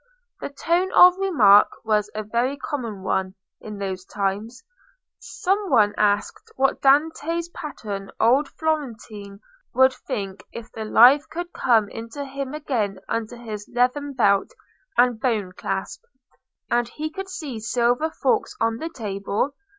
The 0.39 0.49
tone 0.49 0.91
of 0.93 1.19
remark 1.19 1.73
was 1.83 2.09
a 2.15 2.23
very 2.23 2.57
common 2.57 3.03
one 3.03 3.35
in 3.59 3.77
those 3.77 4.03
times. 4.03 4.63
Some 5.19 5.69
one 5.69 5.93
asked 5.95 6.51
what 6.55 6.81
Dante's 6.81 7.49
pattern 7.49 8.09
old 8.19 8.47
Florentine 8.47 9.41
would 9.75 9.93
think 9.93 10.43
if 10.51 10.71
the 10.71 10.85
life 10.85 11.29
could 11.29 11.53
come 11.53 11.87
into 11.87 12.25
him 12.25 12.55
again 12.55 12.97
under 13.07 13.37
his 13.37 13.69
leathern 13.71 14.13
belt 14.13 14.49
and 14.97 15.19
bone 15.19 15.51
clasp, 15.51 16.01
and 16.71 16.89
he 16.89 17.11
could 17.11 17.29
see 17.29 17.59
silver 17.59 18.09
forks 18.09 18.55
on 18.59 18.77
the 18.77 18.89
table? 18.89 19.53